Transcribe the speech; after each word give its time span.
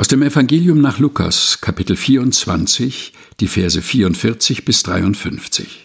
Aus 0.00 0.08
dem 0.08 0.22
Evangelium 0.22 0.80
nach 0.80 0.98
Lukas, 0.98 1.60
Kapitel 1.60 1.94
24, 1.94 3.12
die 3.38 3.46
Verse 3.46 3.82
44 3.82 4.64
bis 4.64 4.82
53. 4.82 5.84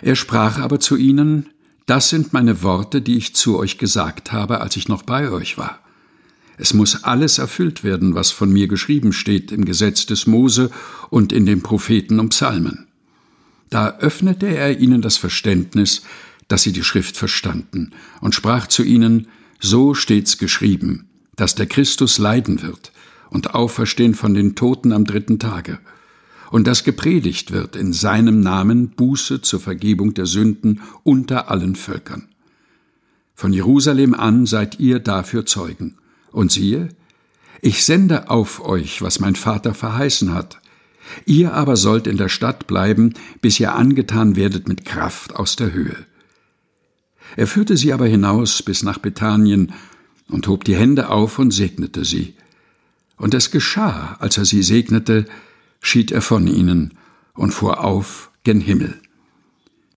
Er 0.00 0.16
sprach 0.16 0.58
aber 0.58 0.80
zu 0.80 0.96
ihnen, 0.96 1.50
Das 1.84 2.08
sind 2.08 2.32
meine 2.32 2.62
Worte, 2.62 3.02
die 3.02 3.18
ich 3.18 3.34
zu 3.34 3.58
euch 3.58 3.76
gesagt 3.76 4.32
habe, 4.32 4.62
als 4.62 4.76
ich 4.76 4.88
noch 4.88 5.02
bei 5.02 5.30
euch 5.30 5.58
war. 5.58 5.78
Es 6.56 6.72
muss 6.72 7.04
alles 7.04 7.36
erfüllt 7.36 7.84
werden, 7.84 8.14
was 8.14 8.30
von 8.30 8.50
mir 8.50 8.66
geschrieben 8.66 9.12
steht 9.12 9.52
im 9.52 9.66
Gesetz 9.66 10.06
des 10.06 10.26
Mose 10.26 10.70
und 11.10 11.34
in 11.34 11.44
den 11.44 11.62
Propheten 11.62 12.18
und 12.18 12.30
Psalmen. 12.30 12.86
Da 13.68 13.98
öffnete 13.98 14.46
er 14.46 14.80
ihnen 14.80 15.02
das 15.02 15.18
Verständnis, 15.18 16.00
dass 16.48 16.62
sie 16.62 16.72
die 16.72 16.82
Schrift 16.82 17.18
verstanden, 17.18 17.90
und 18.22 18.34
sprach 18.34 18.68
zu 18.68 18.84
ihnen, 18.84 19.28
So 19.60 19.92
steht's 19.92 20.38
geschrieben, 20.38 21.10
dass 21.36 21.54
der 21.54 21.66
Christus 21.66 22.18
leiden 22.18 22.62
wird 22.62 22.92
und 23.30 23.54
auferstehen 23.54 24.14
von 24.14 24.34
den 24.34 24.54
Toten 24.54 24.92
am 24.92 25.04
dritten 25.04 25.38
Tage, 25.38 25.78
und 26.50 26.66
dass 26.66 26.84
gepredigt 26.84 27.50
wird 27.50 27.74
in 27.74 27.92
seinem 27.92 28.40
Namen 28.40 28.90
Buße 28.90 29.40
zur 29.40 29.58
Vergebung 29.58 30.14
der 30.14 30.26
Sünden 30.26 30.82
unter 31.02 31.50
allen 31.50 31.74
Völkern. 31.74 32.28
Von 33.34 33.52
Jerusalem 33.52 34.14
an 34.14 34.46
seid 34.46 34.78
ihr 34.78 35.00
dafür 35.00 35.44
Zeugen. 35.44 35.96
Und 36.30 36.52
siehe, 36.52 36.88
ich 37.60 37.84
sende 37.84 38.30
auf 38.30 38.64
euch, 38.64 39.02
was 39.02 39.20
mein 39.20 39.34
Vater 39.34 39.74
verheißen 39.74 40.32
hat. 40.32 40.60
Ihr 41.26 41.52
aber 41.54 41.76
sollt 41.76 42.06
in 42.06 42.16
der 42.16 42.28
Stadt 42.28 42.66
bleiben, 42.66 43.14
bis 43.40 43.58
ihr 43.60 43.74
angetan 43.74 44.36
werdet 44.36 44.68
mit 44.68 44.84
Kraft 44.84 45.34
aus 45.34 45.56
der 45.56 45.72
Höhe. 45.72 45.96
Er 47.36 47.46
führte 47.46 47.76
sie 47.76 47.92
aber 47.92 48.06
hinaus 48.06 48.62
bis 48.62 48.82
nach 48.82 48.98
Bethanien 48.98 49.72
und 50.28 50.46
hob 50.48 50.64
die 50.64 50.76
Hände 50.76 51.10
auf 51.10 51.38
und 51.38 51.50
segnete 51.50 52.04
sie. 52.04 52.34
Und 53.16 53.34
es 53.34 53.50
geschah, 53.50 54.16
als 54.18 54.38
er 54.38 54.44
sie 54.44 54.62
segnete, 54.62 55.26
schied 55.80 56.10
er 56.12 56.22
von 56.22 56.46
ihnen 56.46 56.94
und 57.34 57.52
fuhr 57.52 57.84
auf 57.84 58.30
gen 58.42 58.60
Himmel. 58.60 59.00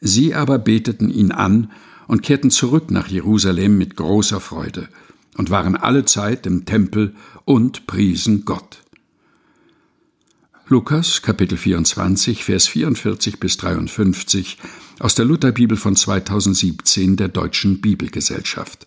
Sie 0.00 0.34
aber 0.34 0.58
beteten 0.58 1.10
ihn 1.10 1.32
an 1.32 1.70
und 2.06 2.22
kehrten 2.22 2.50
zurück 2.50 2.90
nach 2.90 3.08
Jerusalem 3.08 3.78
mit 3.78 3.96
großer 3.96 4.40
Freude 4.40 4.88
und 5.36 5.50
waren 5.50 5.76
alle 5.76 6.04
Zeit 6.04 6.46
im 6.46 6.64
Tempel 6.64 7.14
und 7.44 7.86
priesen 7.86 8.44
Gott. 8.44 8.82
Lukas 10.66 11.22
Kapitel 11.22 11.58
24 11.58 12.44
Vers 12.44 12.68
44 12.68 13.40
bis 13.40 13.56
53 13.56 14.58
aus 15.00 15.14
der 15.14 15.24
Lutherbibel 15.24 15.76
von 15.76 15.96
2017 15.96 17.16
der 17.16 17.28
Deutschen 17.28 17.80
Bibelgesellschaft. 17.80 18.86